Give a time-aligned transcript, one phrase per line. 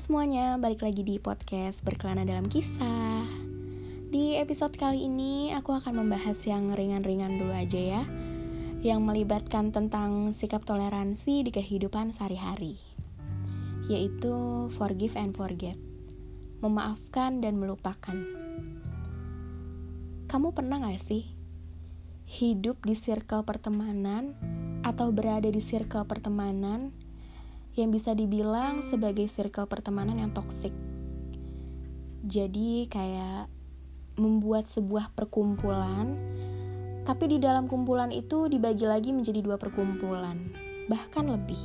[0.00, 3.20] semuanya, balik lagi di podcast Berkelana dalam Kisah.
[4.08, 8.02] Di episode kali ini aku akan membahas yang ringan-ringan dulu aja ya,
[8.80, 12.80] yang melibatkan tentang sikap toleransi di kehidupan sehari-hari,
[13.92, 14.32] yaitu
[14.72, 15.76] forgive and forget,
[16.64, 18.16] memaafkan dan melupakan.
[20.32, 21.28] Kamu pernah gak sih
[22.24, 24.32] hidup di circle pertemanan
[24.80, 26.88] atau berada di circle pertemanan
[27.78, 30.74] yang bisa dibilang sebagai circle pertemanan yang toksik.
[32.26, 33.46] Jadi kayak
[34.18, 36.18] membuat sebuah perkumpulan,
[37.06, 40.36] tapi di dalam kumpulan itu dibagi lagi menjadi dua perkumpulan,
[40.90, 41.62] bahkan lebih.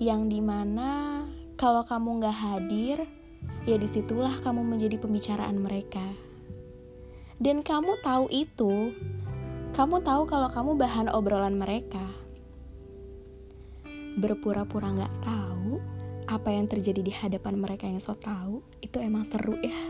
[0.00, 1.22] Yang di mana
[1.54, 2.98] kalau kamu nggak hadir,
[3.68, 6.02] ya di situlah kamu menjadi pembicaraan mereka.
[7.38, 8.90] Dan kamu tahu itu,
[9.76, 12.23] kamu tahu kalau kamu bahan obrolan mereka
[14.14, 15.82] berpura-pura nggak tahu
[16.24, 19.80] apa yang terjadi di hadapan mereka yang so tahu itu emang seru ya.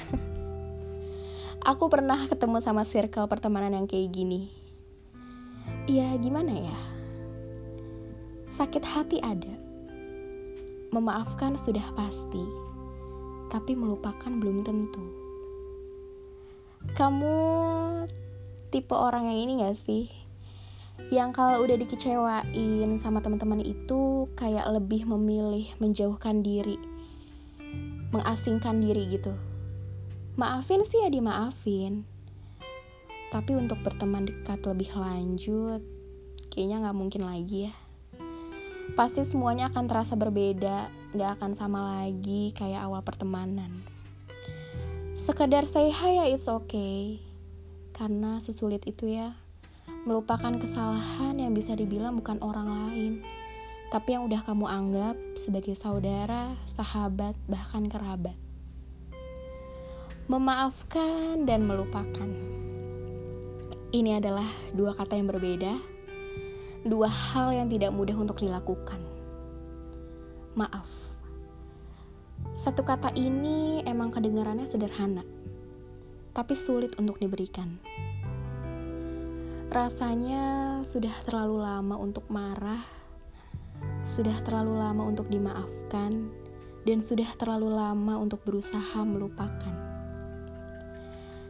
[1.70, 4.48] Aku pernah ketemu sama circle pertemanan yang kayak gini.
[5.84, 6.78] Ya gimana ya?
[8.56, 9.52] Sakit hati ada.
[10.90, 12.70] Memaafkan sudah pasti
[13.50, 15.04] tapi melupakan belum tentu.
[16.94, 17.36] Kamu
[18.70, 20.29] tipe orang yang ini gak sih
[21.10, 26.78] yang kalau udah dikecewain sama teman-teman itu kayak lebih memilih menjauhkan diri,
[28.14, 29.34] mengasingkan diri gitu.
[30.38, 32.06] Maafin sih ya dimaafin,
[33.34, 35.82] tapi untuk berteman dekat lebih lanjut,
[36.54, 37.74] kayaknya nggak mungkin lagi ya.
[38.94, 43.82] Pasti semuanya akan terasa berbeda, nggak akan sama lagi kayak awal pertemanan.
[45.18, 47.18] Sekedar say hi ya it's okay,
[47.98, 49.34] karena sesulit itu ya
[50.08, 53.12] melupakan kesalahan yang bisa dibilang bukan orang lain,
[53.92, 58.36] tapi yang udah kamu anggap sebagai saudara, sahabat, bahkan kerabat.
[60.30, 62.30] Memaafkan dan melupakan.
[63.90, 65.74] Ini adalah dua kata yang berbeda,
[66.86, 69.02] dua hal yang tidak mudah untuk dilakukan.
[70.54, 70.88] Maaf.
[72.56, 75.26] Satu kata ini emang kedengarannya sederhana,
[76.32, 77.76] tapi sulit untuk diberikan.
[79.70, 82.82] Rasanya sudah terlalu lama untuk marah,
[84.02, 86.26] sudah terlalu lama untuk dimaafkan,
[86.82, 89.70] dan sudah terlalu lama untuk berusaha melupakan.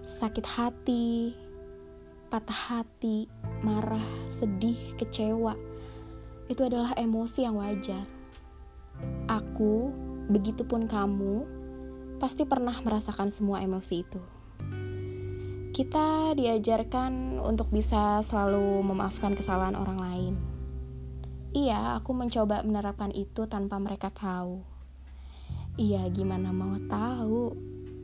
[0.00, 1.36] Sakit hati,
[2.32, 3.28] patah hati,
[3.60, 5.52] marah, sedih, kecewa,
[6.48, 8.08] itu adalah emosi yang wajar.
[9.28, 9.92] Aku,
[10.32, 11.44] begitupun kamu,
[12.16, 14.35] pasti pernah merasakan semua emosi itu
[15.76, 20.34] kita diajarkan untuk bisa selalu memaafkan kesalahan orang lain.
[21.52, 24.64] Iya, aku mencoba menerapkan itu tanpa mereka tahu.
[25.76, 27.52] Iya, gimana mau tahu?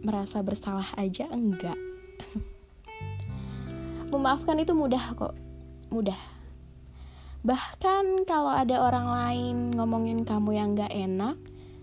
[0.00, 1.76] Merasa bersalah aja enggak.
[4.16, 5.36] Memaafkan itu mudah kok.
[5.92, 6.16] Mudah.
[7.44, 11.36] Bahkan kalau ada orang lain ngomongin kamu yang gak enak,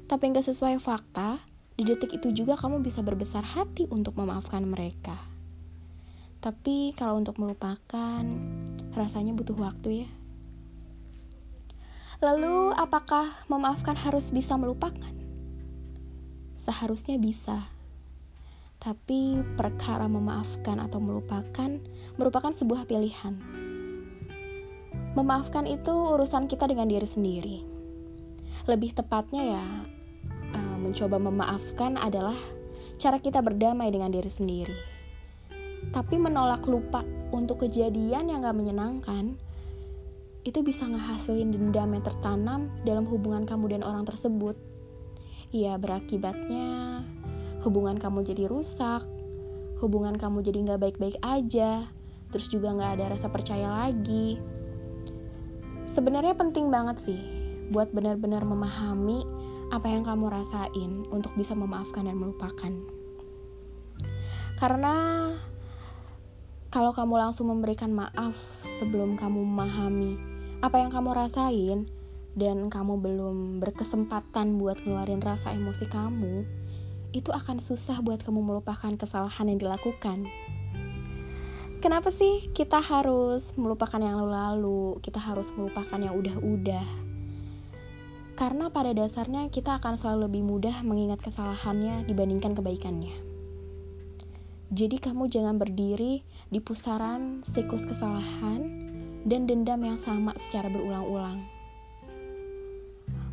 [0.09, 1.45] tapi gak sesuai fakta,
[1.77, 5.34] di detik itu juga kamu bisa berbesar hati untuk memaafkan mereka.
[6.45, 8.21] Tapi kalau untuk melupakan,
[8.93, 10.09] rasanya butuh waktu ya.
[12.21, 15.09] Lalu, apakah memaafkan harus bisa melupakan?
[16.53, 17.65] Seharusnya bisa.
[18.77, 21.81] Tapi perkara memaafkan atau melupakan
[22.13, 23.41] merupakan sebuah pilihan.
[25.17, 27.57] Memaafkan itu urusan kita dengan diri sendiri.
[28.69, 29.65] Lebih tepatnya ya,
[30.53, 32.37] eh, mencoba memaafkan adalah
[33.01, 34.94] cara kita berdamai dengan diri sendiri
[35.91, 39.39] tapi menolak lupa untuk kejadian yang gak menyenangkan,
[40.45, 44.53] itu bisa ngehasilin dendam yang tertanam dalam hubungan kamu dan orang tersebut.
[45.49, 47.01] Iya, berakibatnya
[47.65, 49.01] hubungan kamu jadi rusak,
[49.81, 51.89] hubungan kamu jadi gak baik-baik aja,
[52.29, 54.37] terus juga gak ada rasa percaya lagi.
[55.89, 57.19] Sebenarnya penting banget sih
[57.73, 59.25] buat benar-benar memahami
[59.73, 62.73] apa yang kamu rasain untuk bisa memaafkan dan melupakan.
[64.55, 64.95] Karena
[66.75, 68.35] kalau kamu langsung memberikan maaf
[68.75, 70.19] sebelum kamu memahami
[70.59, 71.87] apa yang kamu rasain
[72.35, 76.43] dan kamu belum berkesempatan buat ngeluarin rasa emosi kamu,
[77.15, 80.27] itu akan susah buat kamu melupakan kesalahan yang dilakukan.
[81.79, 84.99] Kenapa sih kita harus melupakan yang lalu-lalu?
[84.99, 86.87] Kita harus melupakan yang udah-udah.
[88.35, 93.34] Karena pada dasarnya kita akan selalu lebih mudah mengingat kesalahannya dibandingkan kebaikannya.
[94.75, 96.19] Jadi kamu jangan berdiri
[96.51, 98.59] di pusaran siklus kesalahan
[99.23, 101.47] dan dendam yang sama secara berulang-ulang.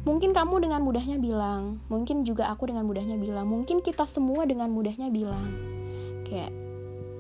[0.06, 4.70] Mungkin kamu dengan mudahnya bilang, mungkin juga aku dengan mudahnya bilang, mungkin kita semua dengan
[4.70, 5.50] mudahnya bilang,
[6.30, 6.54] kayak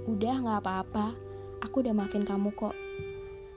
[0.06, 1.18] udah nggak apa-apa,
[1.58, 2.78] aku udah maafin kamu kok.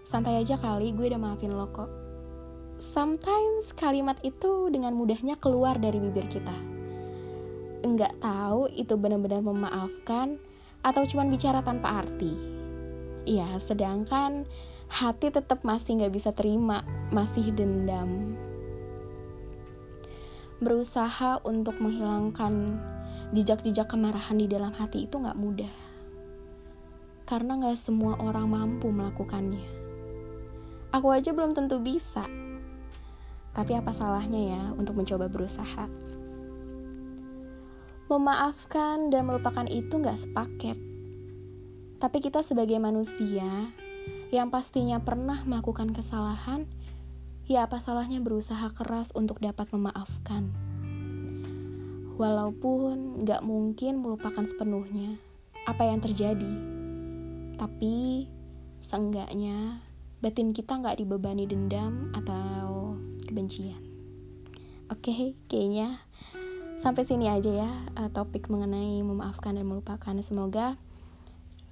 [0.10, 1.94] Santai aja kali, gue udah maafin lo kok.
[2.82, 6.58] Sometimes kalimat itu dengan mudahnya keluar dari bibir kita.
[7.86, 10.42] Enggak tahu itu benar-benar memaafkan
[10.86, 12.30] atau cuma bicara tanpa arti.
[13.26, 14.46] Iya, sedangkan
[14.86, 18.38] hati tetap masih nggak bisa terima, masih dendam
[20.64, 22.80] berusaha untuk menghilangkan
[23.36, 25.76] jejak-jejak kemarahan di dalam hati itu nggak mudah.
[27.28, 29.66] Karena nggak semua orang mampu melakukannya.
[30.96, 32.24] Aku aja belum tentu bisa.
[33.52, 36.15] Tapi apa salahnya ya untuk mencoba berusaha?
[38.06, 40.78] Memaafkan dan melupakan itu nggak sepaket.
[41.98, 43.74] Tapi kita sebagai manusia
[44.30, 46.70] yang pastinya pernah melakukan kesalahan,
[47.50, 50.54] ya apa salahnya berusaha keras untuk dapat memaafkan.
[52.16, 55.18] Walaupun gak mungkin melupakan sepenuhnya
[55.66, 56.54] apa yang terjadi,
[57.58, 58.30] tapi
[58.86, 59.82] seenggaknya
[60.22, 62.94] batin kita gak dibebani dendam atau
[63.26, 63.82] kebencian.
[64.94, 66.06] Oke, okay, kayaknya
[66.76, 70.16] sampai sini aja ya uh, topik mengenai memaafkan dan melupakan.
[70.22, 70.76] Semoga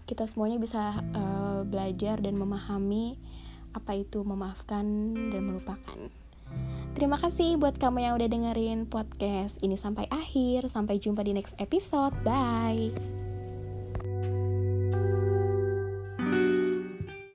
[0.04, 3.16] kita semuanya bisa uh, belajar dan memahami
[3.74, 4.86] apa itu memaafkan
[5.34, 5.98] dan melupakan.
[6.94, 10.70] Terima kasih buat kamu yang udah dengerin podcast ini sampai akhir.
[10.70, 12.14] Sampai jumpa di next episode.
[12.22, 13.23] Bye.